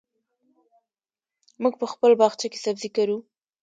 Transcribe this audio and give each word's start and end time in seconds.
موږ 1.61 1.73
په 1.81 1.85
خپل 1.91 2.11
باغچه 2.19 2.47
کې 2.51 2.59
سبزي 2.65 2.89
کرو. 2.95 3.17